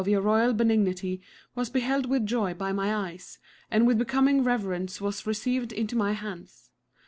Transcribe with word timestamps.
EPISTOLA 0.01 0.21
VII* 0.53 0.55
111 0.57 1.71
beheld 1.71 2.07
with 2.09 2.25
joy 2.25 2.55
by 2.55 2.73
my 2.73 2.91
eyes, 3.11 3.37
and 3.69 3.85
with 3.85 3.99
becoming 3.99 4.43
reverence 4.43 4.99
was 4.99 5.27
received 5.27 5.71
into 5.71 5.95
my 5.95 6.13
hands. 6.13 6.71